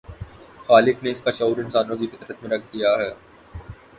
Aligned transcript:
خالق 0.67 1.03
نے 1.03 1.11
اس 1.11 1.21
کا 1.21 1.31
شعور 1.31 1.57
انسانوں 1.57 1.97
کی 1.97 2.07
فطرت 2.07 2.43
میں 2.43 2.49
رکھ 2.49 2.65
دیا 2.73 2.95
ہے۔ 2.99 3.13